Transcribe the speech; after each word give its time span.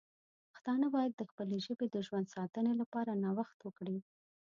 پښتانه 0.51 0.85
باید 0.95 1.13
د 1.15 1.21
خپلې 1.29 1.57
ژبې 1.65 1.87
د 1.91 1.97
ژوند 2.07 2.27
ساتنې 2.35 2.73
لپاره 2.81 3.11
نوښت 3.23 3.59
وکړي. 3.63 3.97